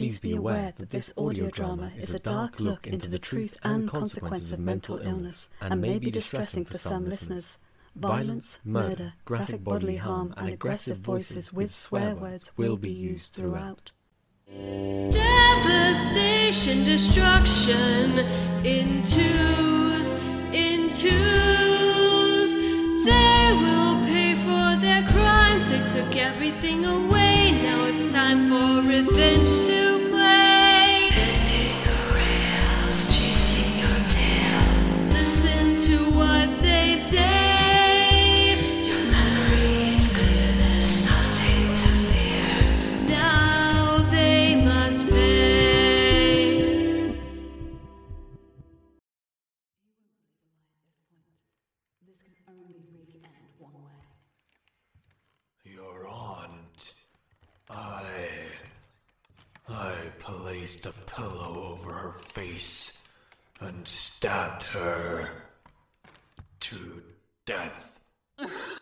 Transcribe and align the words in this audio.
please 0.00 0.18
be 0.18 0.34
aware 0.34 0.72
that 0.78 0.88
this 0.88 1.12
audio 1.18 1.50
drama 1.50 1.92
is 1.98 2.14
a 2.14 2.18
dark 2.18 2.58
look 2.58 2.86
into 2.86 3.06
the 3.06 3.18
truth 3.18 3.58
and 3.62 3.86
consequences 3.86 4.50
of 4.50 4.58
mental 4.58 4.96
illness 4.96 5.50
and 5.60 5.78
may 5.78 5.98
be 5.98 6.10
distressing 6.10 6.64
for 6.64 6.78
some 6.78 7.04
listeners. 7.06 7.58
Violence, 7.94 8.60
murder, 8.64 9.12
graphic 9.26 9.62
bodily 9.62 9.96
harm, 9.96 10.32
and 10.38 10.48
aggressive 10.48 10.96
voices 10.96 11.52
with 11.52 11.74
swear 11.74 12.14
words 12.14 12.50
will 12.56 12.78
be 12.78 12.90
used 12.90 13.34
throughout. 13.34 13.92
Devastation, 15.10 16.82
destruction, 16.84 18.20
in 18.64 19.02
twos, 19.02 20.14
in 20.54 20.88
twos. 20.88 22.56
They 23.04 23.52
will 23.52 24.02
pay 24.04 24.34
for 24.34 24.76
their 24.80 25.02
crimes. 25.08 25.68
They 25.68 25.82
took 25.82 26.16
everything 26.16 26.86
away. 26.86 27.60
Now 27.62 27.84
it's 27.84 28.10
time 28.10 28.48
for 28.48 28.80
revenge 28.88 29.66
to 29.66 29.89
face 62.60 63.00
and 63.60 63.88
stabbed 63.88 64.64
her 64.64 65.26
to 66.60 67.02
death. 67.46 67.98
He's 68.38 68.48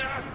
Death! 0.00 0.29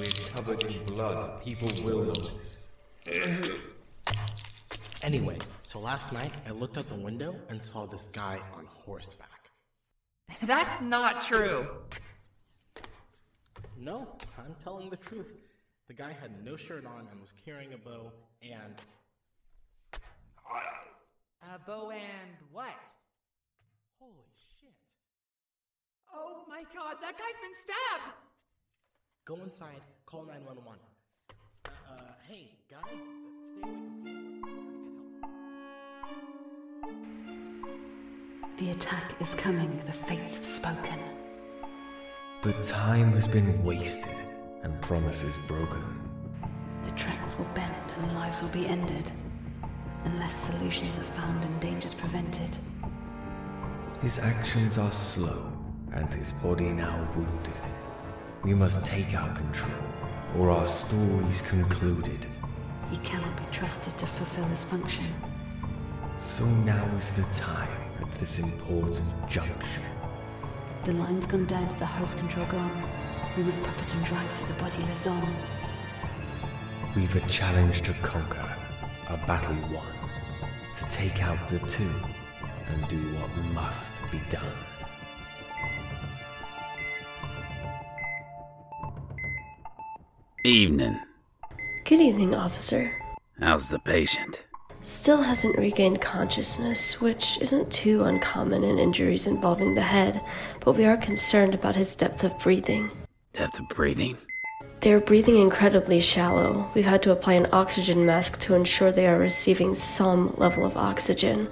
We're 0.00 0.08
covered 0.34 0.62
in 0.62 0.82
blood. 0.84 1.42
People 1.44 1.70
will 1.84 2.04
notice. 2.04 2.56
Anyway, 5.02 5.36
so 5.60 5.78
last 5.78 6.10
night 6.10 6.32
I 6.46 6.52
looked 6.52 6.78
out 6.78 6.88
the 6.88 6.94
window 6.94 7.36
and 7.50 7.62
saw 7.62 7.84
this 7.84 8.06
guy 8.06 8.40
on 8.56 8.64
horseback. 8.64 9.50
That's 10.42 10.80
not 10.80 11.20
true. 11.20 11.68
No, 13.78 14.16
I'm 14.38 14.54
telling 14.64 14.88
the 14.88 14.96
truth. 14.96 15.34
The 15.88 15.92
guy 15.92 16.16
had 16.18 16.42
no 16.42 16.56
shirt 16.56 16.86
on 16.86 17.06
and 17.12 17.20
was 17.20 17.34
carrying 17.44 17.74
a 17.74 17.76
bow 17.76 18.10
and. 18.40 18.76
A 21.42 21.58
bow 21.66 21.90
and 21.90 22.36
what? 22.50 22.72
Holy 23.98 24.14
shit. 24.62 24.72
Oh 26.14 26.44
my 26.48 26.62
god, 26.74 26.96
that 27.02 27.18
guy's 27.18 27.38
been 27.42 27.54
stabbed! 27.66 28.16
Go 29.24 29.36
inside, 29.36 29.82
call 30.06 30.24
911. 30.24 30.80
Uh, 31.66 31.70
uh 31.88 31.92
hey, 32.26 32.52
guy, 32.70 32.76
uh, 32.78 32.88
stay 33.42 33.60
awake, 33.62 33.80
okay? 34.02 34.54
We're 36.82 36.90
gonna 36.90 37.12
get 37.26 37.64
help. 37.64 38.58
The 38.58 38.70
attack 38.70 39.20
is 39.20 39.34
coming. 39.34 39.82
The 39.86 39.92
fates 39.92 40.36
have 40.36 40.46
spoken. 40.46 40.98
But 42.42 42.62
time 42.62 43.12
has 43.12 43.28
been 43.28 43.62
wasted 43.62 44.22
and 44.62 44.80
promises 44.80 45.38
broken. 45.46 45.84
The 46.84 46.90
tracks 46.92 47.36
will 47.36 47.48
bend 47.54 47.92
and 47.98 48.14
lives 48.14 48.42
will 48.42 48.50
be 48.50 48.66
ended. 48.66 49.12
Unless 50.04 50.34
solutions 50.34 50.98
are 50.98 51.02
found 51.02 51.44
and 51.44 51.60
dangers 51.60 51.92
prevented. 51.92 52.56
His 54.00 54.18
actions 54.18 54.78
are 54.78 54.92
slow, 54.92 55.52
and 55.92 56.12
his 56.14 56.32
body 56.32 56.70
now 56.70 57.06
wounded. 57.14 57.79
We 58.42 58.54
must 58.54 58.86
take 58.86 59.14
our 59.14 59.34
control, 59.34 59.74
or 60.38 60.50
our 60.50 60.66
story's 60.66 61.42
concluded. 61.42 62.26
He 62.90 62.96
cannot 62.98 63.36
be 63.36 63.44
trusted 63.52 63.98
to 63.98 64.06
fulfill 64.06 64.46
his 64.46 64.64
function. 64.64 65.04
So 66.20 66.46
now 66.46 66.84
is 66.96 67.10
the 67.10 67.22
time 67.24 67.68
at 68.00 68.18
this 68.18 68.38
important 68.38 69.28
junction. 69.28 69.82
The 70.84 70.94
line's 70.94 71.26
gone 71.26 71.44
dead, 71.44 71.78
the 71.78 71.84
host 71.84 72.16
control 72.16 72.46
gone. 72.46 72.82
We 73.36 73.42
must 73.42 73.62
puppet 73.62 73.94
and 73.94 74.04
drive 74.04 74.32
so 74.32 74.44
the 74.46 74.54
body 74.54 74.82
lives 74.84 75.06
on. 75.06 75.34
We've 76.96 77.14
a 77.14 77.20
challenge 77.28 77.82
to 77.82 77.92
conquer, 78.02 78.56
a 79.10 79.18
battle 79.26 79.54
won, 79.70 79.86
to 80.78 80.84
take 80.90 81.22
out 81.22 81.46
the 81.48 81.58
two 81.60 81.92
and 82.70 82.88
do 82.88 82.96
what 83.18 83.36
must 83.52 83.92
be 84.10 84.20
done. 84.30 84.46
Evening. 90.50 90.98
Good 91.84 92.00
evening, 92.00 92.34
officer. 92.34 92.90
How's 93.38 93.68
the 93.68 93.78
patient? 93.78 94.42
Still 94.82 95.22
hasn't 95.22 95.56
regained 95.56 96.00
consciousness, 96.00 97.00
which 97.00 97.38
isn't 97.40 97.70
too 97.70 98.02
uncommon 98.02 98.64
in 98.64 98.76
injuries 98.76 99.28
involving 99.28 99.76
the 99.76 99.82
head, 99.82 100.20
but 100.58 100.72
we 100.76 100.86
are 100.86 100.96
concerned 100.96 101.54
about 101.54 101.76
his 101.76 101.94
depth 101.94 102.24
of 102.24 102.36
breathing. 102.40 102.90
Depth 103.32 103.60
of 103.60 103.68
breathing? 103.68 104.16
They're 104.80 104.98
breathing 104.98 105.36
incredibly 105.36 106.00
shallow. 106.00 106.68
We've 106.74 106.84
had 106.84 107.04
to 107.04 107.12
apply 107.12 107.34
an 107.34 107.46
oxygen 107.52 108.04
mask 108.04 108.40
to 108.40 108.54
ensure 108.54 108.90
they 108.90 109.06
are 109.06 109.20
receiving 109.20 109.76
some 109.76 110.34
level 110.36 110.66
of 110.66 110.76
oxygen. 110.76 111.48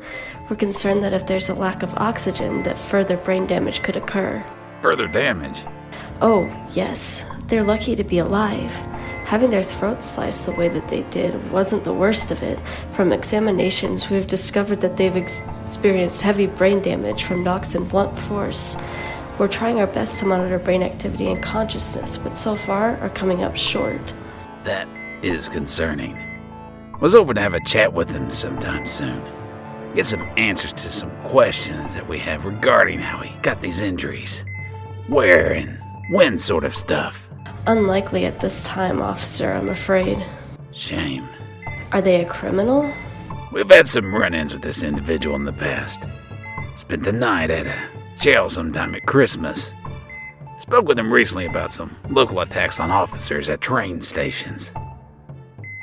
We're 0.50 0.56
concerned 0.56 1.05
that 1.05 1.12
if 1.12 1.25
there's 1.25 1.49
a 1.49 1.55
lack 1.55 1.84
of 1.84 1.94
oxygen, 1.94 2.64
that 2.64 2.76
further 2.76 3.17
brain 3.17 3.46
damage 3.46 3.81
could 3.84 3.96
occur. 3.96 4.44
Further 4.82 5.06
damage? 5.06 5.64
Oh, 6.20 6.50
yes. 6.75 7.25
They're 7.49 7.64
lucky 7.64 7.96
to 7.96 8.05
be 8.05 8.19
alive. 8.19 8.72
Having 9.28 9.50
their 9.50 9.62
throats 9.62 10.06
sliced 10.06 10.46
the 10.46 10.52
way 10.52 10.70
that 10.70 10.88
they 10.88 11.02
did 11.10 11.52
wasn't 11.52 11.84
the 11.84 11.92
worst 11.92 12.30
of 12.30 12.42
it. 12.42 12.58
From 12.92 13.12
examinations, 13.12 14.08
we've 14.08 14.26
discovered 14.26 14.80
that 14.80 14.96
they've 14.96 15.19
ex- 15.19 15.42
experienced 15.66 16.22
heavy 16.22 16.46
brain 16.46 16.80
damage 16.80 17.25
from 17.25 17.44
knocks 17.44 17.75
and 17.75 17.86
blunt 17.86 18.19
force. 18.19 18.75
We're 19.38 19.48
trying 19.48 19.80
our 19.80 19.86
best 19.86 20.16
to 20.20 20.25
monitor 20.25 20.58
brain 20.58 20.82
activity 20.82 21.30
and 21.30 21.42
consciousness, 21.42 22.16
but 22.16 22.38
so 22.38 22.56
far 22.56 22.96
are 23.00 23.10
coming 23.10 23.44
up 23.44 23.54
short. 23.54 24.00
That 24.64 24.88
is 25.22 25.46
concerning. 25.46 26.16
Was 27.02 27.12
hoping 27.12 27.34
to 27.34 27.42
have 27.42 27.52
a 27.52 27.62
chat 27.66 27.92
with 27.92 28.08
him 28.08 28.31
sometime 28.31 28.86
soon. 28.86 29.22
get 29.94 30.06
some 30.06 30.22
answers 30.38 30.72
to 30.72 30.90
some 30.90 31.10
questions 31.24 31.92
that 31.92 32.08
we 32.08 32.16
have 32.16 32.46
regarding 32.46 32.98
how 32.98 33.19
he 33.19 33.38
got 33.42 33.60
these 33.60 33.82
injuries. 33.82 34.46
Where 35.06 35.52
and 35.52 35.78
when 36.12 36.38
sort 36.38 36.64
of 36.64 36.74
stuff. 36.74 37.27
Unlikely 37.66 38.25
at 38.25 38.40
this 38.40 38.66
time, 38.66 39.02
officer, 39.02 39.52
I'm 39.52 39.69
afraid. 39.69 40.25
Shame. 40.72 41.28
Are 41.93 42.00
they 42.00 42.22
a 42.22 42.28
criminal? 42.28 42.90
We've 43.52 43.69
had 43.69 43.88
some 43.88 44.14
run 44.14 44.34
ins 44.34 44.52
with 44.52 44.62
this 44.62 44.82
individual 44.82 45.37
in 45.37 45.44
the 45.44 45.52
past. 45.52 46.05
Spent 46.76 47.05
the 47.05 47.12
night 47.12 47.50
at 47.50 47.66
a 47.66 47.76
jail 48.19 48.49
sometime 48.49 48.94
at 48.94 49.06
Christmas. 49.06 49.75
Spoke 50.60 50.87
with 50.87 50.99
him 50.99 51.12
recently 51.12 51.46
about 51.46 51.70
some 51.70 51.94
local 52.08 52.40
attacks 52.40 52.78
on 52.78 52.90
officers 52.90 53.49
at 53.49 53.60
train 53.60 54.02
stations. 54.02 54.72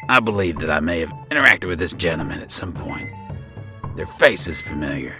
I 0.10 0.20
believe 0.20 0.60
that 0.60 0.70
I 0.70 0.80
may 0.80 1.00
have 1.00 1.12
interacted 1.30 1.68
with 1.68 1.80
this 1.80 1.94
gentleman 1.94 2.40
at 2.40 2.52
some 2.52 2.74
point. 2.74 3.10
Their 3.96 4.06
face 4.06 4.48
is 4.48 4.62
familiar. 4.62 5.16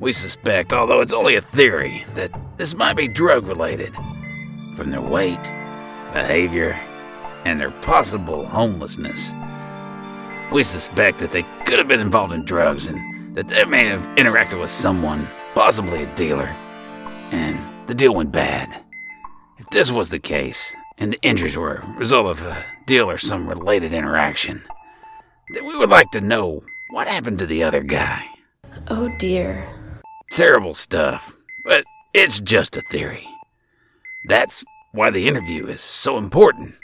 We 0.00 0.12
suspect, 0.12 0.72
although 0.72 1.00
it's 1.00 1.14
only 1.14 1.36
a 1.36 1.40
theory, 1.40 2.04
that 2.14 2.30
this 2.58 2.74
might 2.74 2.96
be 2.96 3.08
drug 3.08 3.46
related. 3.46 3.94
From 4.74 4.90
their 4.90 5.00
weight, 5.00 5.42
behavior, 6.12 6.72
and 7.44 7.60
their 7.60 7.70
possible 7.70 8.44
homelessness. 8.44 9.32
We 10.52 10.64
suspect 10.64 11.18
that 11.18 11.30
they 11.30 11.44
could 11.64 11.78
have 11.78 11.86
been 11.86 12.00
involved 12.00 12.32
in 12.32 12.44
drugs 12.44 12.86
and 12.86 13.36
that 13.36 13.48
they 13.48 13.64
may 13.64 13.84
have 13.84 14.02
interacted 14.16 14.60
with 14.60 14.70
someone, 14.70 15.28
possibly 15.54 16.02
a 16.02 16.14
dealer, 16.16 16.54
and 17.30 17.58
the 17.86 17.94
deal 17.94 18.14
went 18.14 18.32
bad. 18.32 18.82
If 19.58 19.70
this 19.70 19.92
was 19.92 20.10
the 20.10 20.18
case, 20.18 20.74
and 20.98 21.12
the 21.12 21.22
injuries 21.22 21.56
were 21.56 21.76
a 21.76 21.96
result 21.96 22.26
of 22.26 22.44
a 22.44 22.64
deal 22.86 23.10
or 23.10 23.18
some 23.18 23.48
related 23.48 23.92
interaction, 23.92 24.60
then 25.54 25.66
we 25.66 25.76
would 25.76 25.90
like 25.90 26.10
to 26.12 26.20
know 26.20 26.62
what 26.90 27.08
happened 27.08 27.38
to 27.38 27.46
the 27.46 27.62
other 27.62 27.82
guy. 27.82 28.24
Oh 28.88 29.08
dear. 29.18 29.68
Terrible 30.32 30.74
stuff, 30.74 31.32
but 31.64 31.84
it's 32.12 32.40
just 32.40 32.76
a 32.76 32.80
theory. 32.90 33.28
That's 34.26 34.64
why 34.92 35.10
the 35.10 35.28
interview 35.28 35.66
is 35.66 35.80
so 35.80 36.16
important. 36.16 36.74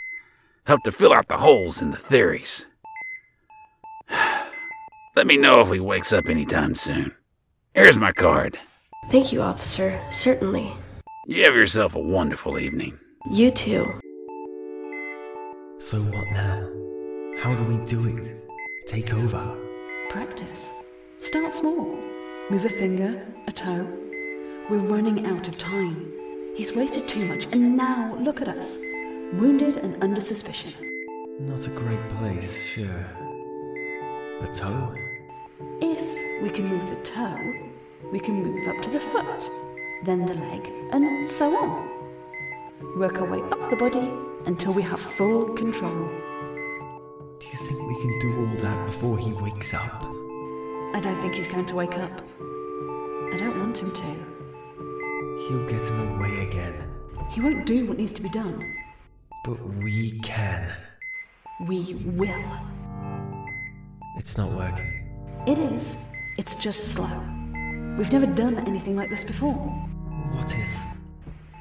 Help 0.67 0.83
to 0.85 0.93
fill 0.93 1.13
out 1.13 1.29
the 1.29 1.39
holes 1.39 1.81
in 1.81 1.91
the 1.91 1.97
theories. 1.97 2.67
Let 5.17 5.27
me 5.27 5.37
know 5.37 5.61
if 5.61 5.71
he 5.71 5.81
wakes 5.81 6.13
up 6.13 6.29
anytime 6.29 6.75
soon. 6.75 7.15
Here's 7.75 7.97
my 7.97 8.13
card. 8.13 8.59
Thank 9.11 9.33
you, 9.33 9.43
officer. 9.43 10.01
Certainly. 10.11 10.71
You 11.27 11.45
have 11.45 11.55
yourself 11.55 11.95
a 11.95 12.01
wonderful 12.01 12.59
evening. 12.59 12.99
You 13.31 13.51
too. 13.51 13.85
So 15.79 15.99
what 15.99 16.31
now? 16.33 16.69
How 17.41 17.55
do 17.55 17.65
we 17.65 17.85
do 17.87 18.07
it? 18.17 18.37
Take 18.87 19.15
over? 19.15 19.57
Practice. 20.11 20.73
Start 21.21 21.53
small. 21.53 21.99
Move 22.51 22.65
a 22.65 22.69
finger, 22.69 23.27
a 23.47 23.53
toe. 23.53 23.89
We're 24.69 24.79
running 24.79 25.27
out 25.27 25.49
of 25.49 25.57
time. 25.57 26.20
He's 26.55 26.75
waited 26.75 27.09
too 27.09 27.27
much, 27.27 27.47
and 27.53 27.77
now 27.77 28.15
look 28.21 28.43
at 28.43 28.49
us. 28.49 28.77
Wounded 29.33 29.77
and 29.79 30.03
under 30.03 30.21
suspicion. 30.21 30.73
Not 31.41 31.67
a 31.67 31.71
great 31.71 32.09
place, 32.19 32.63
sure. 32.67 33.07
A 34.43 34.51
toe? 34.55 34.95
If 35.81 36.43
we 36.43 36.51
can 36.51 36.67
move 36.67 36.91
the 36.91 37.03
toe, 37.03 37.71
we 38.13 38.19
can 38.21 38.43
move 38.43 38.69
up 38.69 38.83
to 38.83 38.91
the 38.91 39.01
foot, 39.01 39.51
then 40.05 40.27
the 40.27 40.35
leg, 40.35 40.69
and 40.93 41.29
so 41.29 41.57
on. 41.57 41.89
Work 42.99 43.21
our 43.23 43.29
way 43.29 43.41
up 43.51 43.71
the 43.71 43.77
body 43.77 44.11
until 44.47 44.73
we 44.73 44.83
have 44.83 45.01
full 45.01 45.55
control. 45.55 46.09
Do 47.39 47.47
you 47.47 47.59
think 47.59 47.81
we 47.89 48.01
can 48.01 48.19
do 48.21 48.41
all 48.41 48.63
that 48.63 48.87
before 48.87 49.17
he 49.17 49.33
wakes 49.33 49.73
up? 49.73 50.03
I 50.93 51.01
don't 51.03 51.19
think 51.21 51.35
he's 51.35 51.49
going 51.49 51.67
to 51.67 51.77
wake 51.77 51.97
up. 51.97 52.23
I 53.33 53.37
don't 53.39 53.59
want 53.61 53.79
him 53.79 53.93
to. 53.93 54.40
He'll 55.51 55.67
get 55.67 55.81
in 55.81 56.13
the 56.13 56.23
way 56.23 56.47
again. 56.47 56.75
He 57.33 57.41
won't 57.41 57.67
do 57.67 57.85
what 57.87 57.99
needs 57.99 58.13
to 58.13 58.23
be 58.23 58.29
done. 58.29 58.65
But 59.45 59.61
we 59.83 60.21
can. 60.21 60.73
We 61.67 61.95
will. 62.07 62.53
It's 64.17 64.39
not 64.39 64.53
working. 64.53 64.87
It 65.49 65.59
is. 65.59 66.05
It's 66.39 66.55
just 66.55 66.93
slow. 66.93 67.21
We've 67.99 68.13
never 68.13 68.27
done 68.27 68.61
anything 68.61 68.95
like 68.95 69.11
this 69.11 69.25
before. 69.25 69.55
What 70.37 70.55
if? 70.55 70.69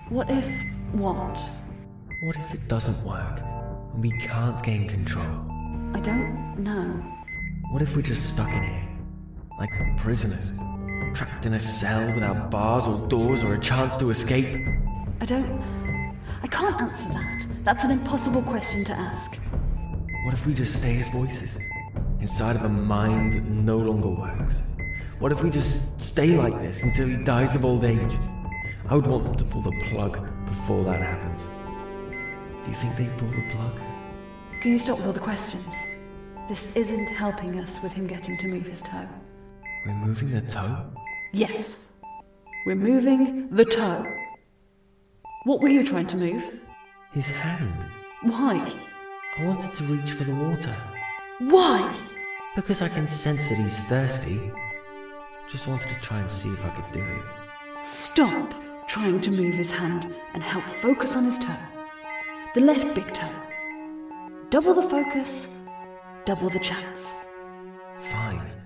What 0.09 0.29
if 0.29 0.45
what? 0.91 1.39
What 2.21 2.35
if 2.35 2.53
it 2.53 2.67
doesn't 2.67 3.03
work 3.03 3.39
and 3.39 4.03
we 4.03 4.11
can't 4.19 4.61
gain 4.61 4.87
control? 4.87 5.25
I 5.95 5.99
don't 5.99 6.59
know. 6.59 7.03
What 7.71 7.81
if 7.81 7.95
we're 7.95 8.03
just 8.03 8.29
stuck 8.29 8.49
in 8.49 8.61
here? 8.61 8.87
Like 9.57 9.71
prisoners? 9.97 10.51
Trapped 11.13 11.45
in 11.45 11.53
a 11.53 11.59
cell 11.59 12.13
without 12.13 12.49
bars 12.51 12.87
or 12.87 13.07
doors 13.07 13.43
or 13.43 13.55
a 13.55 13.59
chance 13.59 13.97
to 13.97 14.09
escape? 14.09 14.67
I 15.19 15.25
don't. 15.25 15.61
I 16.41 16.47
can't 16.47 16.79
answer 16.81 17.09
that. 17.09 17.45
That's 17.63 17.83
an 17.83 17.91
impossible 17.91 18.41
question 18.41 18.85
to 18.85 18.93
ask. 18.93 19.37
What 20.25 20.33
if 20.33 20.45
we 20.45 20.53
just 20.53 20.75
stay 20.77 20.99
as 20.99 21.09
voices? 21.09 21.57
Inside 22.21 22.55
of 22.55 22.63
a 22.63 22.69
mind 22.69 23.33
that 23.33 23.43
no 23.43 23.77
longer 23.77 24.09
works? 24.09 24.61
What 25.19 25.31
if 25.31 25.43
we 25.43 25.49
just 25.49 25.99
stay 25.99 26.37
like 26.37 26.59
this 26.61 26.83
until 26.83 27.07
he 27.07 27.17
dies 27.17 27.55
of 27.55 27.65
old 27.65 27.83
age? 27.83 28.17
I 28.87 28.95
would 28.95 29.07
want 29.07 29.23
them 29.25 29.35
to 29.35 29.45
pull 29.45 29.61
the 29.61 29.73
plug 29.89 30.19
before 30.45 30.83
that 30.85 31.01
happens. 31.01 31.47
Do 32.63 32.69
you 32.69 32.75
think 32.75 32.95
they'd 32.97 33.17
pull 33.17 33.29
the 33.29 33.43
plug? 33.51 33.79
Can 34.61 34.71
you 34.71 34.79
stop 34.79 34.97
with 34.97 35.07
all 35.07 35.13
the 35.13 35.19
questions? 35.19 35.75
This 36.47 36.75
isn't 36.75 37.09
helping 37.09 37.59
us 37.59 37.81
with 37.83 37.93
him 37.93 38.07
getting 38.07 38.37
to 38.37 38.47
move 38.47 38.65
his 38.65 38.81
toe. 38.81 39.07
We're 39.85 39.93
moving 39.93 40.31
the 40.31 40.41
toe? 40.41 40.91
Yes. 41.31 41.87
We're 42.65 42.75
moving 42.75 43.49
the 43.49 43.65
toe. 43.65 44.05
What 45.45 45.61
were 45.61 45.69
you 45.69 45.85
trying 45.85 46.07
to 46.07 46.17
move? 46.17 46.59
His 47.13 47.29
hand. 47.29 47.85
Why? 48.21 48.71
I 49.37 49.45
wanted 49.45 49.73
to 49.75 49.83
reach 49.85 50.11
for 50.11 50.25
the 50.25 50.35
water. 50.35 50.75
Why? 51.39 51.95
Because 52.55 52.81
I 52.81 52.89
can 52.89 53.07
sense 53.07 53.49
that 53.49 53.57
he's 53.57 53.79
thirsty. 53.79 54.51
Just 55.49 55.67
wanted 55.67 55.87
to 55.89 55.95
try 56.01 56.19
and 56.19 56.29
see 56.29 56.49
if 56.49 56.63
I 56.65 56.69
could 56.69 56.91
do 56.91 57.01
it. 57.01 57.85
Stop 57.85 58.53
trying 58.87 59.21
to 59.21 59.31
move 59.31 59.55
his 59.55 59.71
hand 59.71 60.13
and 60.33 60.43
help 60.43 60.65
focus 60.65 61.15
on 61.15 61.23
his 61.23 61.37
toe. 61.37 61.55
The 62.53 62.61
left 62.61 62.93
big 62.93 63.13
toe. 63.13 63.33
Double 64.49 64.73
the 64.73 64.81
focus, 64.81 65.57
double 66.25 66.49
the 66.49 66.59
chance. 66.59 67.25
Fine. 68.11 68.58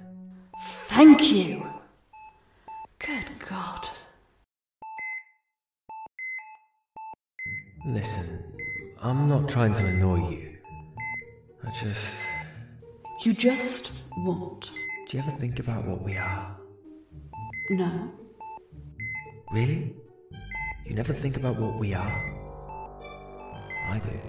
Thank 0.87 1.31
you. 1.31 1.65
Good 2.99 3.25
God. 3.49 3.89
Listen, 7.85 8.43
I'm 9.01 9.27
not 9.27 9.49
trying 9.49 9.73
to 9.75 9.85
annoy 9.85 10.29
you. 10.29 10.57
I 11.65 11.71
just. 11.71 12.21
You 13.21 13.33
just 13.33 13.93
want. 14.17 14.71
Do 15.09 15.17
you 15.17 15.23
ever 15.23 15.31
think 15.31 15.59
about 15.59 15.85
what 15.85 16.01
we 16.01 16.17
are? 16.17 16.57
No. 17.69 18.11
Really? 19.51 19.95
You 20.85 20.95
never 20.95 21.13
think 21.13 21.37
about 21.37 21.59
what 21.59 21.79
we 21.79 21.93
are? 21.93 22.33
I 23.89 23.99
do. 23.99 24.19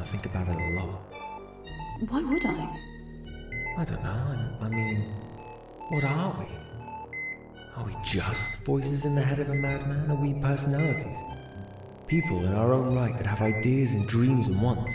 I 0.00 0.04
think 0.04 0.26
about 0.26 0.48
it 0.48 0.56
a 0.56 0.70
lot. 0.80 1.00
Why 2.08 2.22
would 2.22 2.44
I? 2.44 2.76
I 3.78 3.84
don't 3.84 4.02
know. 4.02 4.58
I, 4.60 4.64
I 4.64 4.68
mean, 4.68 5.21
what 5.88 6.04
are 6.04 6.36
we? 6.38 6.46
Are 7.76 7.84
we 7.84 7.96
just 8.04 8.58
voices 8.64 9.04
in 9.04 9.14
the 9.14 9.22
head 9.22 9.38
of 9.38 9.48
a 9.48 9.54
madman? 9.54 10.10
Are 10.10 10.14
we 10.14 10.34
personalities? 10.34 11.16
People 12.06 12.44
in 12.44 12.52
our 12.52 12.72
own 12.72 12.94
right 12.94 13.16
that 13.16 13.26
have 13.26 13.40
ideas 13.40 13.94
and 13.94 14.06
dreams 14.06 14.48
and 14.48 14.60
wants. 14.60 14.94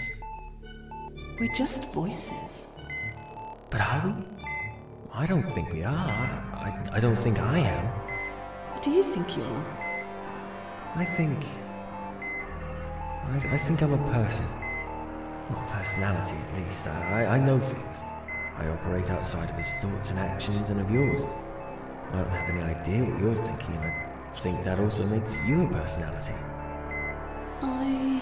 We're 1.39 1.53
just 1.53 1.91
voices. 1.94 2.67
But 3.70 3.82
are 3.82 4.08
we? 4.08 4.48
I 5.13 5.25
don't 5.25 5.50
think 5.51 5.72
we 5.72 5.84
are. 5.84 5.91
I, 5.91 6.89
I 6.94 7.00
don't 7.00 7.17
think 7.17 7.39
I 7.39 7.60
am. 7.60 7.86
What 8.74 8.84
do 8.84 8.91
you 8.91 9.03
think 9.03 9.36
you 9.36 9.44
are? 9.44 9.65
I 10.96 11.06
think. 11.06 11.44
I, 13.29 13.38
I 13.51 13.58
think 13.58 13.82
I'm 13.82 13.94
a 13.94 14.12
person. 14.12 14.46
Not 15.50 15.67
a 15.67 15.72
personality, 15.74 16.36
at 16.36 16.65
least. 16.65 16.88
I, 16.88 17.25
I 17.25 17.39
know 17.39 17.60
things. 17.60 17.98
I 18.57 18.67
operate 18.67 19.09
outside 19.11 19.49
of 19.49 19.55
his 19.55 19.71
thoughts 19.75 20.09
and 20.09 20.17
actions 20.17 20.71
and 20.71 20.81
of 20.81 20.89
yours. 20.89 21.21
I 22.11 22.17
don't 22.17 22.29
have 22.29 22.49
any 22.49 22.61
idea 22.61 23.03
what 23.03 23.21
you're 23.21 23.35
thinking, 23.35 23.75
and 23.75 23.85
I 23.85 24.39
think 24.39 24.63
that 24.63 24.79
also 24.79 25.05
makes 25.05 25.35
you 25.45 25.63
a 25.63 25.67
personality. 25.67 26.33
I. 27.61 28.21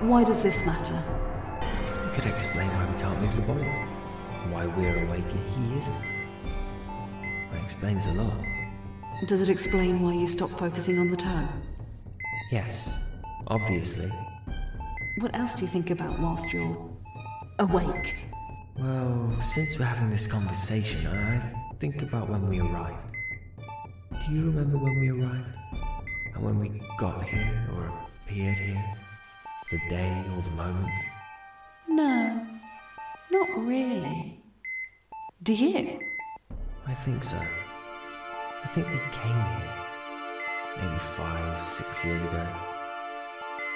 Why 0.00 0.24
does 0.24 0.42
this 0.42 0.64
matter? 0.64 1.00
You 2.04 2.10
could 2.12 2.26
explain 2.26 2.68
why 2.68 2.92
we 2.92 3.00
can't 3.00 3.20
move 3.20 3.36
the 3.36 3.42
body, 3.42 3.64
why 4.50 4.66
we're 4.66 5.04
awake 5.06 5.30
and 5.30 5.70
he 5.70 5.78
isn't. 5.78 6.02
That 7.52 7.62
explains 7.62 8.06
a 8.06 8.12
lot. 8.12 8.32
Does 9.26 9.42
it 9.42 9.50
explain 9.50 10.00
why 10.00 10.14
you 10.14 10.26
stopped 10.26 10.58
focusing 10.58 10.98
on 10.98 11.10
the 11.10 11.16
toe? 11.16 11.48
Yes, 12.50 12.88
obviously. 13.46 14.10
What 15.18 15.36
else 15.36 15.54
do 15.54 15.62
you 15.62 15.68
think 15.68 15.90
about 15.90 16.18
whilst 16.18 16.52
you're 16.52 16.90
awake? 17.58 18.16
Well, 18.80 19.36
since 19.42 19.78
we're 19.78 19.84
having 19.84 20.08
this 20.08 20.26
conversation, 20.26 21.06
I 21.06 21.52
think 21.80 22.00
about 22.00 22.30
when 22.30 22.48
we 22.48 22.60
arrived. 22.60 23.14
Do 23.60 24.32
you 24.32 24.46
remember 24.46 24.78
when 24.78 24.98
we 25.00 25.10
arrived? 25.10 25.54
And 26.34 26.42
when 26.42 26.58
we 26.58 26.80
got 26.96 27.22
here, 27.24 27.68
or 27.74 27.92
appeared 28.24 28.56
here? 28.56 28.82
The 29.70 29.78
day 29.90 30.24
or 30.34 30.40
the 30.40 30.50
moment? 30.52 30.88
No, 31.88 32.46
not 33.30 33.48
really. 33.58 34.42
Do 35.42 35.52
you? 35.52 36.00
I 36.86 36.94
think 36.94 37.22
so. 37.22 37.36
I 37.36 38.66
think 38.68 38.86
we 38.86 38.98
came 39.12 39.42
here 39.58 39.80
maybe 40.78 40.98
five, 41.18 41.62
six 41.62 42.02
years 42.02 42.22
ago. 42.22 42.46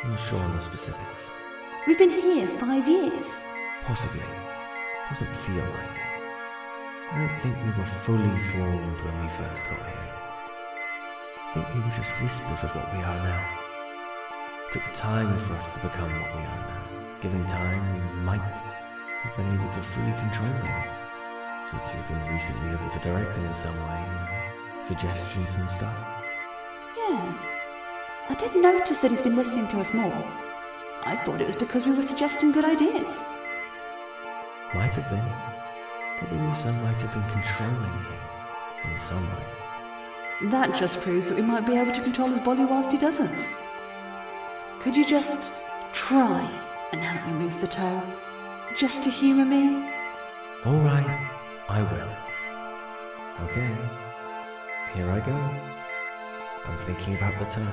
I'm 0.03 0.11
not 0.13 0.21
sure 0.21 0.39
on 0.39 0.55
the 0.55 0.61
specifics. 0.61 1.29
We've 1.87 1.99
been 1.99 2.09
here 2.09 2.47
five 2.49 2.89
years. 2.89 3.39
Possibly. 3.85 4.23
Doesn't 5.09 5.29
feel 5.29 5.57
like 5.57 5.97
it. 5.97 6.15
I 7.13 7.19
don't 7.19 7.41
think 7.41 7.57
we 7.63 7.71
were 7.79 7.91
fully 8.05 8.41
formed 8.53 9.01
when 9.05 9.23
we 9.23 9.29
first 9.31 9.65
got 9.65 9.79
here. 9.79 10.15
I 11.37 11.51
think 11.53 11.75
we 11.75 11.81
were 11.81 11.97
just 11.97 12.11
whispers 12.23 12.65
of 12.65 12.75
what 12.75 12.91
we 12.93 13.01
are 13.01 13.21
now. 13.23 13.45
It 14.67 14.73
took 14.73 14.95
time 14.95 15.37
for 15.39 15.55
us 15.55 15.69
to 15.71 15.79
become 15.81 16.11
what 16.11 16.35
we 16.35 16.41
are 16.41 16.65
now. 16.73 16.85
Given 17.21 17.47
time, 17.47 17.85
we 17.95 18.21
might 18.23 18.41
have 18.41 19.37
been 19.37 19.55
able 19.55 19.71
to 19.75 19.83
fully 19.83 20.13
control 20.13 20.49
them. 20.49 20.85
Since 21.71 21.83
we've 21.95 22.09
been 22.09 22.33
recently 22.33 22.71
able 22.73 22.89
to 22.89 22.99
direct 23.01 23.35
them 23.35 23.45
in 23.45 23.55
some 23.55 23.77
way, 23.77 24.05
suggestions 24.85 25.55
and 25.57 25.69
stuff. 25.69 25.97
Yeah. 26.97 27.39
I 28.31 28.35
did 28.35 28.57
notice 28.57 29.03
that 29.03 29.11
he's 29.11 29.23
been 29.23 29.37
listening 29.37 29.69
to 29.69 29.81
us 29.81 29.93
more. 29.93 30.27
I 31.05 31.17
thought 31.17 31.43
it 31.43 31.47
was 31.47 31.57
because 31.57 31.85
we 31.85 31.93
were 31.93 32.03
suggesting 32.03 32.53
good 32.53 32.65
ideas. 32.65 33.23
Might 34.75 34.97
have 34.97 35.09
been. 35.09 35.25
But 36.21 36.33
we 36.33 36.39
also 36.47 36.73
might 36.73 37.01
have 37.01 37.13
been 37.13 37.31
controlling 37.31 37.83
him 37.83 38.93
in 38.93 38.99
some 38.99 39.25
way. 39.25 40.51
That 40.51 40.75
just 40.75 41.01
proves 41.01 41.29
that 41.29 41.37
we 41.37 41.43
might 41.43 41.67
be 41.67 41.77
able 41.77 41.93
to 41.93 42.03
control 42.03 42.29
his 42.29 42.41
body 42.41 42.65
whilst 42.65 42.93
he 42.93 42.99
doesn't. 42.99 43.49
Could 44.81 44.97
you 44.97 45.05
just 45.05 45.53
try 45.93 46.49
and 46.93 47.01
help 47.01 47.27
me 47.27 47.45
move 47.45 47.61
the 47.61 47.69
toe? 47.69 48.03
Just 48.77 49.05
to 49.05 49.11
humour 49.11 49.45
me? 49.45 49.89
Alright, 50.67 51.07
I 51.69 51.83
will. 51.83 53.45
Okay, 53.47 53.77
here 54.95 55.11
I 55.11 55.21
go. 55.21 55.33
I'm 56.67 56.79
thinking 56.79 57.17
about 57.17 57.39
the 57.39 57.47
toe. 57.47 57.73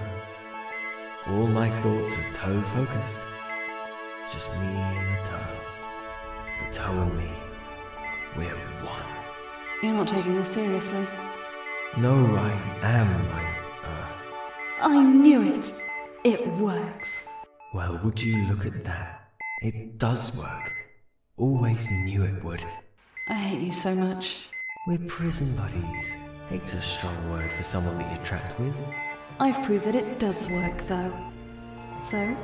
All 1.27 1.47
my 1.47 1.69
thoughts 1.69 2.17
are 2.17 2.33
toe 2.33 2.61
focused. 2.61 3.19
Just 4.31 4.49
me 4.51 4.67
and 4.67 5.17
the 5.17 5.29
toe. 5.29 5.70
And 6.61 7.17
me. 7.17 7.29
We're 8.37 8.55
one. 8.83 9.05
You're 9.81 9.93
not 9.93 10.07
taking 10.07 10.35
this 10.35 10.49
seriously. 10.49 11.07
No, 11.97 12.13
I 12.35 12.51
am. 12.81 13.09
I, 13.31 13.43
uh, 13.87 14.87
I 14.87 15.03
knew 15.03 15.41
it. 15.41 15.73
It 16.23 16.47
works. 16.57 17.27
well, 17.73 17.99
would 18.03 18.21
you 18.21 18.45
look 18.45 18.65
at 18.65 18.83
that? 18.83 19.31
It 19.61 19.97
does 19.97 20.35
work. 20.37 20.71
Always 21.37 21.89
knew 21.89 22.23
it 22.23 22.43
would. 22.43 22.63
I 23.29 23.33
hate 23.33 23.61
you 23.61 23.71
so 23.71 23.95
much. 23.95 24.47
We're 24.87 24.99
prison 25.07 25.55
buddies. 25.55 26.11
Hate's 26.49 26.73
a 26.73 26.81
strong 26.81 27.31
word 27.31 27.51
for 27.53 27.63
someone 27.63 27.97
that 27.99 28.13
you're 28.13 28.25
trapped 28.25 28.59
with. 28.59 28.75
I've 29.39 29.63
proved 29.63 29.85
that 29.85 29.95
it 29.95 30.19
does 30.19 30.47
work, 30.51 30.77
though. 30.87 31.13
So, 31.99 32.35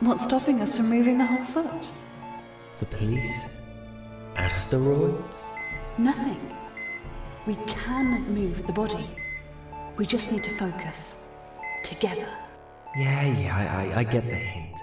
what's 0.00 0.24
stopping 0.24 0.60
us 0.60 0.76
from 0.76 0.90
moving 0.90 1.18
the 1.18 1.26
whole 1.26 1.44
foot? 1.44 1.90
The 2.78 2.86
police? 2.86 3.59
Asteroids? 4.40 5.36
Nothing. 5.98 6.40
We 7.46 7.56
can 7.66 8.26
move 8.34 8.66
the 8.66 8.72
body. 8.72 9.10
We 9.98 10.06
just 10.06 10.32
need 10.32 10.42
to 10.44 10.50
focus. 10.50 11.26
Together. 11.84 12.26
Yeah, 12.96 13.26
yeah, 13.38 13.54
I, 13.54 13.64
I, 13.64 13.98
I 13.98 14.04
get 14.04 14.24
the 14.30 14.36
hint. 14.36 14.76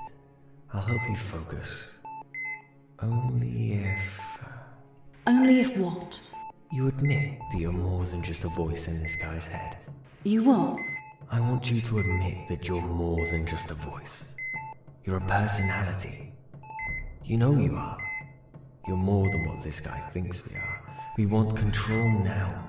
I'll 0.71 0.81
help 0.81 1.01
you 1.09 1.15
focus. 1.15 1.87
Only 3.01 3.73
if 3.73 4.39
uh, 4.45 4.49
Only 5.25 5.61
if 5.61 5.75
what? 5.77 6.21
you 6.71 6.87
admit 6.87 7.39
that 7.51 7.57
you're 7.59 7.71
more 7.71 8.05
than 8.05 8.21
just 8.21 8.43
a 8.43 8.49
voice 8.49 8.87
in 8.87 9.01
this 9.01 9.15
guy's 9.15 9.47
head. 9.47 9.77
You 10.23 10.51
are? 10.51 10.77
I 11.31 11.39
want 11.39 11.71
you 11.71 11.81
to 11.81 11.97
admit 11.97 12.47
that 12.49 12.67
you're 12.67 12.81
more 12.81 13.25
than 13.31 13.47
just 13.47 13.71
a 13.71 13.73
voice. 13.73 14.23
You're 15.03 15.17
a 15.17 15.21
personality. 15.21 16.31
You 17.23 17.37
know 17.37 17.57
you 17.57 17.75
are. 17.75 17.97
You're 18.87 18.97
more 18.97 19.29
than 19.29 19.45
what 19.45 19.61
this 19.63 19.79
guy 19.81 19.99
thinks 20.11 20.41
we 20.47 20.55
are. 20.55 20.81
We 21.17 21.25
want 21.25 21.57
control 21.57 22.09
now. 22.23 22.63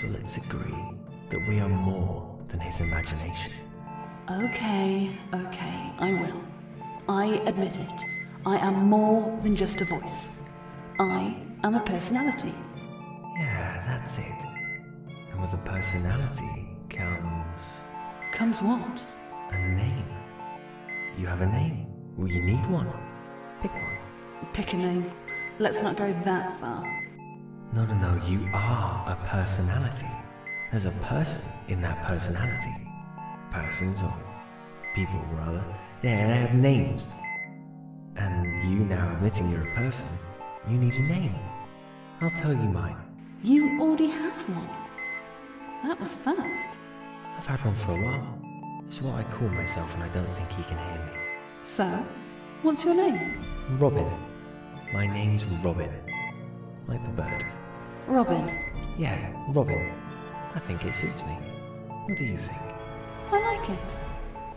So 0.00 0.06
let's 0.08 0.36
agree 0.36 0.84
that 1.30 1.48
we 1.48 1.60
are 1.60 1.68
more 1.68 2.38
than 2.48 2.60
his 2.60 2.80
imagination. 2.80 3.52
Okay, 4.30 5.10
okay, 5.32 5.92
I 5.98 6.12
will. 6.12 6.42
I 7.08 7.40
admit 7.46 7.76
it. 7.78 8.02
I 8.44 8.56
am 8.58 8.74
more 8.88 9.38
than 9.42 9.56
just 9.56 9.80
a 9.80 9.84
voice. 9.84 10.40
I 10.98 11.36
am 11.64 11.74
a 11.74 11.80
personality. 11.80 12.54
Yeah, 13.36 13.82
that's 13.86 14.18
it. 14.18 14.40
And 15.32 15.40
with 15.40 15.54
a 15.54 15.58
personality 15.58 16.68
comes 16.90 17.80
Comes 18.32 18.62
what? 18.62 19.02
a 19.52 19.58
name. 19.58 20.04
You 21.18 21.26
have 21.26 21.40
a 21.40 21.46
name. 21.46 21.86
We 22.16 22.38
need 22.40 22.64
one. 22.70 22.88
Pick 23.62 23.72
one. 23.74 23.98
Pick 24.52 24.72
a 24.74 24.76
name. 24.76 25.12
Let's 25.60 25.82
not 25.82 25.98
go 25.98 26.10
that 26.24 26.58
far. 26.58 26.82
No, 27.74 27.84
no, 27.84 27.92
no, 27.92 28.24
you 28.24 28.48
are 28.54 29.04
a 29.06 29.28
personality. 29.28 30.08
There's 30.70 30.86
a 30.86 30.90
person 31.02 31.52
in 31.68 31.82
that 31.82 32.02
personality. 32.02 32.74
Persons, 33.50 34.02
or 34.02 34.16
people 34.94 35.22
rather, 35.34 35.62
they, 36.00 36.08
they 36.08 36.16
have 36.16 36.54
names. 36.54 37.08
And 38.16 38.46
you 38.70 38.86
now 38.86 39.12
admitting 39.12 39.50
you're 39.50 39.70
a 39.70 39.74
person, 39.74 40.06
you 40.66 40.78
need 40.78 40.94
a 40.94 41.02
name. 41.02 41.34
I'll 42.22 42.30
tell 42.30 42.54
you 42.54 42.70
mine. 42.70 42.96
You 43.42 43.82
already 43.82 44.06
have 44.06 44.48
one. 44.48 44.70
That 45.82 46.00
was 46.00 46.14
fast. 46.14 46.78
I've 47.36 47.44
had 47.44 47.62
one 47.66 47.74
for 47.74 47.92
a 47.92 48.02
while. 48.02 48.38
It's 48.86 49.02
what 49.02 49.14
I 49.14 49.24
call 49.24 49.50
myself 49.50 49.92
and 49.92 50.04
I 50.04 50.08
don't 50.08 50.32
think 50.34 50.48
he 50.52 50.62
can 50.62 50.78
hear 50.78 51.04
me. 51.04 51.12
So, 51.62 52.06
what's 52.62 52.86
your 52.86 52.94
name? 52.94 53.44
Robin. 53.78 54.29
My 54.92 55.06
name's 55.06 55.44
Robin. 55.64 55.88
Like 56.88 57.04
the 57.04 57.10
bird. 57.10 57.46
Robin. 58.08 58.50
Yeah, 58.98 59.32
Robin. 59.52 59.94
I 60.52 60.58
think 60.58 60.84
it 60.84 60.94
suits 60.94 61.22
me. 61.22 61.38
What 62.06 62.18
do 62.18 62.24
you 62.24 62.36
think? 62.36 62.60
I 63.30 63.56
like 63.56 63.70
it. 63.70 63.78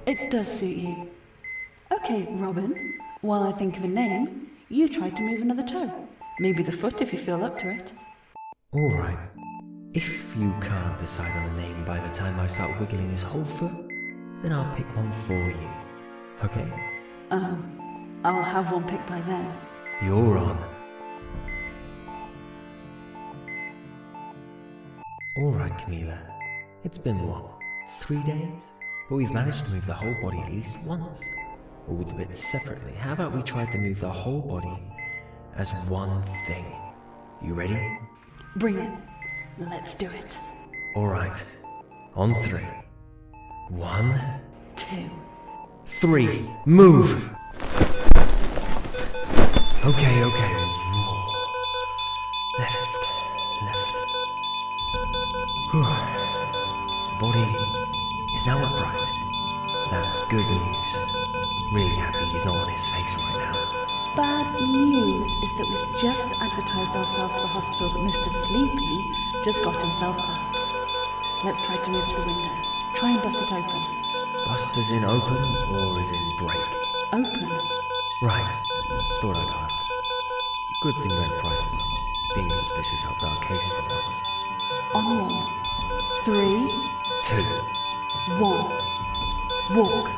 It 0.08 0.32
does 0.32 0.48
suit 0.48 0.78
you. 0.78 1.12
Okay, 1.92 2.28
Robin. 2.32 2.98
While 3.22 3.44
I 3.44 3.52
think 3.52 3.78
of 3.78 3.84
a 3.84 3.88
name, 3.88 4.50
you 4.70 4.90
try 4.90 5.12
to 5.12 5.22
move 5.22 5.42
another 5.42 5.62
toe. 5.62 6.08
Maybe 6.40 6.63
the 6.63 6.72
foot 6.72 7.00
if 7.00 7.13
you 7.13 7.20
feel 7.20 7.46
up 7.46 7.60
to 7.60 7.70
it. 7.70 7.94
Alright. 8.74 9.20
If 9.94 10.36
you 10.36 10.52
can't 10.62 10.98
decide 10.98 11.32
on 11.38 11.52
a 11.52 11.62
name 11.62 11.86
by 11.86 12.00
the 12.00 12.12
time 12.16 12.40
I 12.40 12.48
start 12.48 12.80
wiggling 12.80 13.12
his 13.12 13.22
whole 13.22 13.46
foot, 13.46 13.72
then 14.42 14.52
I'll 14.52 14.75
pick 14.75 14.88
one 14.96 15.12
for 15.28 15.34
you. 15.34 15.70
Okay? 16.44 16.68
Um, 17.30 18.20
I'll 18.24 18.42
have 18.42 18.72
one 18.72 18.88
picked 18.88 19.06
by 19.06 19.22
then. 19.22 19.56
You're 20.02 20.38
on. 20.38 20.58
Alright, 25.38 25.78
Camila. 25.78 26.18
It's 26.84 26.98
been 26.98 27.28
what? 27.28 27.46
Three 28.00 28.22
days? 28.24 28.62
But 29.10 29.16
we've 29.18 29.32
managed 29.32 29.66
to 29.66 29.72
move 29.72 29.86
the 29.86 29.94
whole 29.94 30.16
body 30.22 30.40
at 30.40 30.52
least 30.52 30.78
once. 30.84 31.20
All 31.88 31.98
the 31.98 32.14
bits 32.14 32.44
separately. 32.44 32.94
How 32.94 33.14
about 33.14 33.34
we 33.34 33.42
try 33.44 33.66
to 33.72 33.78
move 33.78 34.00
the 34.00 34.10
whole 34.12 34.42
body 34.42 34.78
as 35.56 35.72
one 35.88 36.24
thing? 36.48 36.66
You 37.42 37.54
ready? 37.54 38.00
Bring 38.58 38.78
it. 38.80 39.00
Let's 39.58 39.96
do 39.96 40.08
it. 40.08 40.38
Alright. 40.96 41.44
On 42.16 42.34
three. 42.44 42.68
One, 43.70 44.20
Two. 44.76 45.10
three, 45.86 46.50
move! 46.66 47.33
Okay, 49.86 50.24
okay. 50.24 50.74
Left, 52.58 53.08
left. 53.62 53.96
Whew. 55.72 55.84
The 57.10 57.16
body 57.20 57.54
is 58.34 58.46
now 58.46 58.63
upright. 58.63 59.12
That's 59.92 60.25
good 60.30 60.50
news. 60.50 60.98
Really 61.74 61.96
happy 61.96 62.24
he's 62.24 62.46
not 62.46 62.60
on 62.60 62.70
his 62.70 62.88
face 62.88 63.18
right 63.18 63.36
now. 63.36 63.58
Bad 64.16 64.54
news 64.62 65.34
is 65.44 65.52
that 65.56 65.68
we've 65.68 66.00
just 66.00 66.40
advertised 66.40 66.96
ourselves 66.96 67.36
to 67.36 67.42
the 67.42 67.48
hospital 67.48 67.90
that 67.90 68.00
Mr. 68.00 68.32
Sleepy 68.32 69.13
just 69.44 69.62
got 69.66 69.82
himself 69.82 70.18
up. 70.18 70.40
Let's 71.44 71.60
try 71.60 71.75
to 71.75 71.92
move 71.92 72.08
to 72.08 72.22
the 72.22 72.28
window. 72.28 72.52
Try 72.94 73.12
and 73.12 73.22
bust 73.22 73.42
it 73.42 73.52
open. 73.52 73.84
Bust 74.46 74.78
is 74.78 74.92
in 74.92 75.04
open 75.04 75.75
or 75.75 76.00
is 76.00 76.12
in 76.12 76.38
break? 76.38 76.62
Open. 77.12 77.68
Right. 78.22 78.63
Thought 79.20 79.38
I'd 79.38 79.50
ask. 79.50 79.73
Good 80.84 80.98
thing 80.98 81.12
went 81.18 81.32
private. 81.40 81.80
Being 82.36 82.50
suspicious 82.50 83.04
helped 83.04 83.24
our 83.24 83.38
case 83.38 83.70
for 83.70 83.84
once. 83.88 84.20
On 84.94 85.18
one, 85.18 85.48
three, 86.25 86.92
Two. 87.24 87.46
one. 88.38 88.70
Walk. 89.72 90.12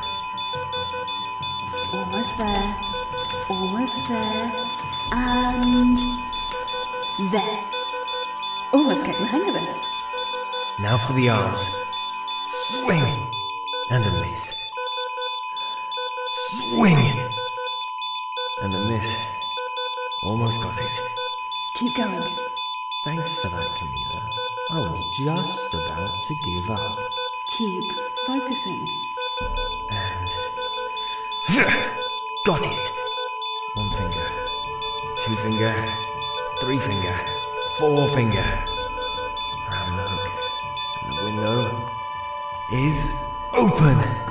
Almost 1.92 2.36
there. 2.36 2.76
Almost 3.48 4.08
there. 4.08 4.52
And 5.12 5.96
there. 7.30 7.64
Almost 8.72 9.06
getting 9.06 9.20
the 9.20 9.28
hang 9.28 9.46
of 9.46 9.54
this. 9.54 9.86
Now 10.80 10.98
for 10.98 11.12
the 11.12 11.28
arms. 11.28 11.64
Swing! 12.48 13.32
And 13.88 14.04
a 14.04 14.10
miss. 14.10 14.52
Swing! 16.32 17.30
And 18.62 18.74
a 18.74 18.80
miss. 18.80 19.25
Almost 20.26 20.60
got 20.60 20.80
it. 20.80 21.00
Keep 21.74 21.94
going. 21.94 22.36
Thanks 23.04 23.38
for 23.38 23.48
that, 23.48 23.76
Camila. 23.76 24.28
I 24.72 24.80
was 24.80 25.04
just 25.04 25.72
about 25.72 26.20
to 26.24 26.34
give 26.34 26.68
up. 26.68 26.98
Keep 27.46 27.92
focusing. 28.26 28.90
And. 29.88 30.36
Got 32.44 32.66
it! 32.66 32.92
One 33.74 33.88
finger. 33.92 34.28
Two 35.20 35.36
finger. 35.36 35.72
Three 36.60 36.80
finger. 36.80 37.16
Four 37.78 38.08
finger. 38.08 38.64
Around 39.68 39.96
the 39.96 40.08
hook. 40.08 40.32
And 41.02 41.18
the 41.18 41.24
window 41.24 41.88
is 42.72 43.12
open! 43.52 44.25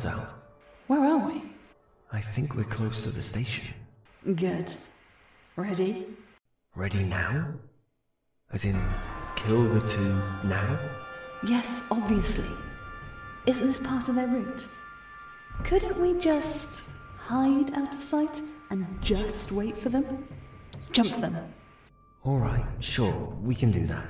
Sun's 0.00 0.14
out. 0.14 0.32
Where 0.86 1.00
are 1.00 1.18
we? 1.18 1.42
I 2.12 2.20
think 2.20 2.54
we're 2.54 2.64
close 2.64 3.02
to 3.04 3.10
the 3.10 3.22
station. 3.22 3.66
Good. 4.34 4.74
Ready? 5.56 6.06
Ready 6.74 7.04
now? 7.04 7.46
As 8.52 8.64
in, 8.64 8.80
kill 9.36 9.68
the 9.68 9.86
two 9.86 10.20
now? 10.44 10.78
Yes, 11.46 11.86
obviously. 11.90 12.50
Isn't 13.46 13.66
this 13.66 13.80
part 13.80 14.08
of 14.08 14.14
their 14.14 14.26
route? 14.26 14.66
Couldn't 15.64 16.00
we 16.00 16.18
just 16.18 16.82
hide 17.18 17.72
out 17.74 17.94
of 17.94 18.00
sight 18.00 18.40
and 18.70 18.86
just 19.00 19.52
wait 19.52 19.76
for 19.76 19.88
them? 19.88 20.26
Jump 20.92 21.14
them. 21.16 21.36
Alright, 22.24 22.66
sure, 22.80 23.36
we 23.42 23.54
can 23.54 23.70
do 23.70 23.86
that. 23.86 24.06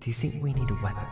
Do 0.00 0.10
you 0.10 0.14
think 0.14 0.42
we 0.42 0.52
need 0.52 0.70
a 0.70 0.78
weapon? 0.82 1.06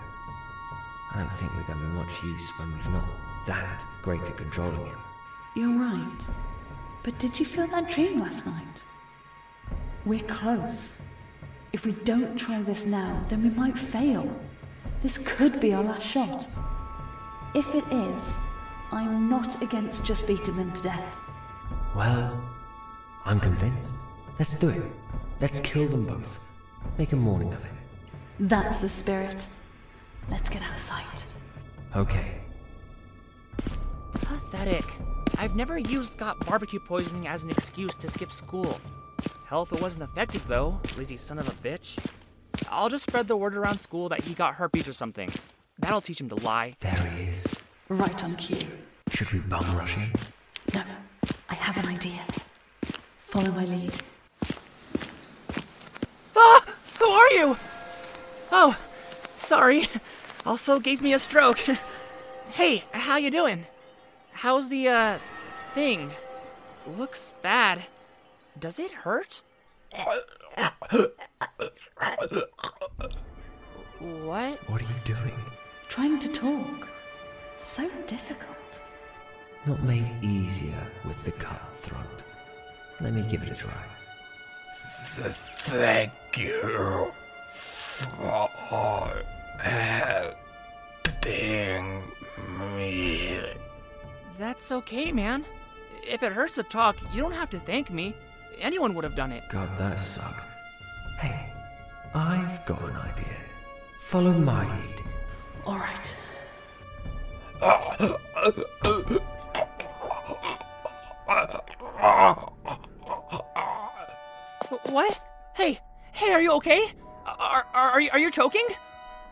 I 1.15 1.19
don't 1.19 1.33
think 1.33 1.51
we're 1.55 1.75
going 1.75 1.79
to 1.79 1.87
be 1.87 1.93
much 1.93 2.23
use 2.23 2.51
when 2.59 2.73
we've 2.73 2.91
not 2.91 3.34
that 3.47 3.83
great 4.03 4.23
at 4.23 4.37
controlling 4.37 4.87
him. 4.87 4.99
You're 5.55 5.79
right. 5.79 6.21
But 7.03 7.19
did 7.19 7.39
you 7.39 7.47
feel 7.47 7.67
that 7.69 7.91
dream 7.91 8.19
last 8.19 8.47
night? 8.47 8.83
We're 10.05 10.25
close. 10.25 11.01
If 11.73 11.85
we 11.85 11.93
don't 11.93 12.37
try 12.37 12.63
this 12.63 12.87
now, 12.87 13.25
then 13.29 13.43
we 13.43 13.51
might 13.51 13.79
fail. 13.79 14.29
This 15.03 15.19
could 15.19 15.61
be 15.61 15.75
our 15.75 15.83
last 15.83 16.07
shot. 16.07 16.47
If 17.55 17.75
it 17.75 17.85
is, 17.91 18.35
I'm 18.93 19.29
not 19.29 19.63
against 19.63 20.05
just 20.05 20.27
beating 20.27 20.57
them 20.57 20.73
to 20.73 20.83
death. 20.83 21.17
Well, 21.97 22.43
I'm 23.25 23.41
convinced. 23.41 23.91
Let's 24.39 24.55
do 24.57 24.69
it. 24.71 24.83
Let's 25.41 25.61
kill 25.61 25.89
them 25.89 26.07
both. 26.07 26.39
Make 26.99 27.13
a 27.13 27.17
morning 27.17 27.53
of 27.53 27.65
it. 27.65 27.71
That's 28.41 28.79
the 28.79 28.89
spirit. 28.89 29.47
Let's 30.31 30.49
get 30.49 30.63
out 30.63 30.75
of 30.75 30.81
sight. 30.81 31.27
Okay. 31.97 32.44
Pathetic. 34.55 34.85
I've 35.37 35.57
never 35.57 35.79
used 35.79 36.17
got 36.17 36.39
barbecue 36.47 36.79
poisoning 36.79 37.27
as 37.27 37.43
an 37.43 37.51
excuse 37.51 37.97
to 37.97 38.09
skip 38.09 38.31
school. 38.31 38.81
Hell 39.47 39.65
if 39.65 39.73
it 39.73 39.83
wasn't 39.83 40.05
effective 40.05 40.47
though, 40.47 40.81
lazy 40.97 41.17
son 41.17 41.41
of 41.41 41.49
a 41.49 41.51
bitch. 41.51 41.99
I'll 42.69 42.89
just 42.89 43.03
spread 43.03 43.27
the 43.27 43.37
word 43.37 43.57
around 43.57 43.81
school 43.81 44.09
that 44.11 44.23
he 44.23 44.33
got 44.33 44.55
herpes 44.55 44.87
or 44.87 44.93
something. 44.93 45.29
That'll 45.81 46.01
teach 46.01 46.21
him 46.21 46.29
to 46.29 46.37
lie. 46.37 46.75
There 46.79 46.95
he 46.95 47.25
is. 47.25 47.53
Right 47.89 48.23
on 48.23 48.37
cue. 48.37 48.69
Should 49.09 49.33
we 49.33 49.41
bum 49.41 49.65
rush 49.77 49.97
him? 49.97 50.13
No, 50.73 50.83
I 51.51 51.55
have 51.55 51.77
an 51.85 51.93
idea. 51.93 52.21
Follow 53.19 53.51
my 53.51 53.65
lead. 53.65 53.93
Ah! 56.37 56.65
Who 57.01 57.07
are 57.07 57.31
you? 57.31 57.57
Oh, 58.53 58.79
sorry. 59.35 59.89
Also 60.47 60.79
gave 60.79 61.03
me 61.03 61.13
a 61.13 61.19
stroke. 61.19 61.59
hey, 62.51 62.85
how 62.93 63.17
you 63.17 63.33
doing? 63.33 63.67
How's 64.35 64.69
the, 64.69 64.89
uh, 64.89 65.19
thing? 65.75 66.11
Looks 66.87 67.33
bad. 67.43 67.85
Does 68.59 68.79
it 68.79 68.91
hurt? 68.91 69.43
What? 73.99 74.59
What 74.69 74.81
are 74.83 74.85
you 74.85 75.01
doing? 75.05 75.35
Trying 75.89 76.19
to 76.19 76.29
talk. 76.29 76.89
So 77.57 77.89
difficult. 78.07 78.81
Not 79.67 79.83
made 79.83 80.11
easier 80.23 80.87
with 81.05 81.25
the 81.25 81.33
cut 81.33 81.61
throat. 81.81 82.23
Let 83.01 83.15
me 83.15 83.23
give 83.23 83.43
it 83.43 83.49
a 83.51 83.55
try. 83.55 83.73
Th- 85.17 85.29
thank 85.29 86.13
you 86.37 87.13
for 87.47 89.21
helping 91.25 92.03
me. 92.77 93.41
That's 94.39 94.73
okay, 94.73 95.13
man. 95.13 95.45
If 96.03 96.23
it 96.23 96.33
hurts 96.33 96.57
to 96.57 96.63
talk, 96.63 96.97
you 97.13 97.21
don't 97.21 97.33
have 97.33 97.51
to 97.51 97.59
thank 97.59 97.91
me. 97.91 98.15
Anyone 98.61 98.95
would 98.95 99.05
have 99.05 99.17
done 99.17 99.33
it. 99.33 99.45
God, 99.49 99.69
that 99.79 99.99
sucked. 99.99 100.45
Hey, 101.19 101.53
I've 102.15 102.65
got 102.67 102.83
an 102.83 102.97
idea. 102.97 103.37
Follow 104.03 104.33
my 104.33 104.65
lead. 104.65 105.01
All 105.67 105.79
right. 105.79 106.15
What? 114.85 115.19
Hey, 115.55 115.79
hey, 116.13 116.33
are 116.33 116.43
you 116.43 116.53
okay? 116.55 116.93
Are, 117.27 117.67
are, 117.73 117.91
are, 117.93 118.01
you, 118.01 118.11
are 118.13 118.19
you 118.19 118.31
choking? 118.31 118.67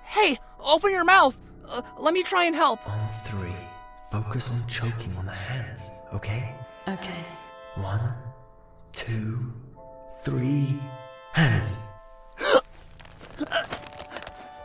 Hey, 0.04 0.38
open 0.60 0.90
your 0.90 1.04
mouth. 1.04 1.38
Uh, 1.68 1.82
let 1.98 2.14
me 2.14 2.22
try 2.22 2.44
and 2.44 2.54
help. 2.54 2.80
Focus 4.32 4.48
on 4.48 4.66
choking 4.66 5.14
on 5.18 5.26
the 5.26 5.32
hands, 5.32 5.90
okay? 6.14 6.54
Okay. 6.88 7.22
One, 7.74 8.14
two, 8.90 9.52
three, 10.22 10.74
hands. 11.34 11.76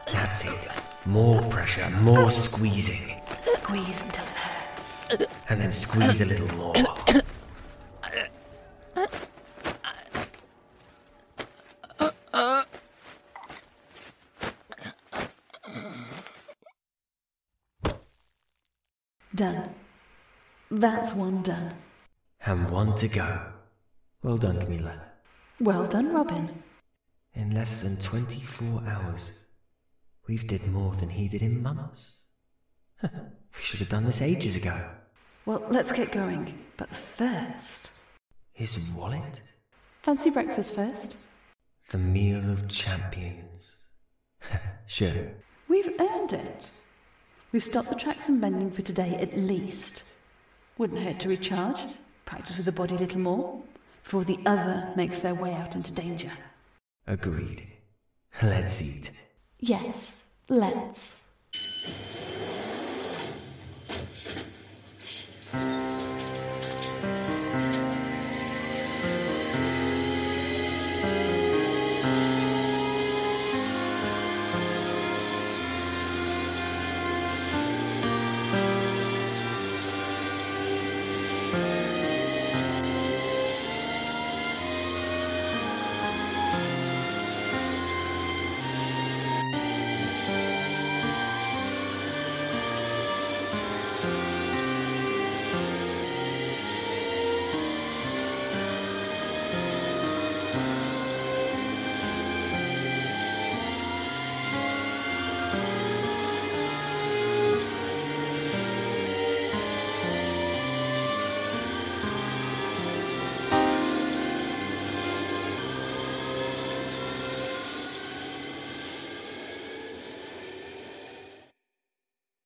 That's 0.10 0.46
it. 0.46 0.70
More 1.06 1.42
pressure, 1.50 1.90
more 2.00 2.32
squeezing. 2.32 3.22
Squeeze 3.42 4.04
until 4.04 4.24
it 4.24 4.30
hurts. 4.30 5.06
And 5.50 5.60
then 5.60 5.74
squeeze 5.74 6.22
a 6.22 6.26
little 6.26 6.48
more. 6.56 6.74
Done. 19.36 19.70
That's 20.88 21.14
one 21.14 21.42
done. 21.44 21.74
And 22.46 22.72
one 22.72 22.96
to 22.96 23.10
go. 23.10 23.42
Well 24.24 24.38
done, 24.38 24.58
Camila. 24.58 24.98
Well 25.60 25.86
done, 25.86 26.14
Robin. 26.14 26.64
In 27.34 27.52
less 27.52 27.82
than 27.82 27.98
24 27.98 28.84
hours, 28.88 29.32
we've 30.30 30.48
did 30.48 30.66
more 30.66 30.96
than 30.96 31.10
he 31.10 31.28
did 31.28 31.42
in 31.42 31.62
months. 31.62 32.14
we 33.04 33.10
should 33.60 33.82
have 33.82 33.90
done 33.90 34.06
this 34.06 34.22
ages 34.22 34.56
ago. 34.56 34.82
Well, 35.46 35.62
let's 35.68 35.92
get 35.92 36.14
going. 36.14 36.58
But 36.78 36.96
first, 36.96 37.92
His 38.54 38.80
wallet? 38.96 39.42
fancy 40.04 40.30
breakfast 40.30 40.74
first. 40.74 41.18
The 41.92 41.98
meal 41.98 42.50
of 42.50 42.70
champions. 42.70 43.76
sure. 44.86 45.34
We've 45.68 46.00
earned 46.00 46.32
it. 46.32 46.72
We've 47.52 47.62
stopped 47.62 47.90
the 47.90 47.96
tracks 47.96 48.30
and 48.30 48.40
bending 48.40 48.72
for 48.72 48.84
today 48.84 49.16
at 49.16 49.38
least. 49.38 50.06
Wouldn't 50.78 51.02
hurt 51.02 51.20
to 51.22 51.30
recharge, 51.30 51.86
practice 52.26 52.56
with 52.58 52.66
the 52.66 52.72
body 52.72 52.96
a 52.96 53.00
little 53.00 53.20
more, 53.20 53.62
before 54.04 54.24
the 54.24 54.38
other 54.46 54.94
makes 54.96 55.20
their 55.20 55.34
way 55.34 55.54
out 55.54 55.76
into 55.76 55.92
danger. 55.92 56.32
Agreed. 57.08 57.68
Let's 58.44 58.82
eat. 58.82 59.12
Yes, 59.60 60.22
let's. 60.50 61.16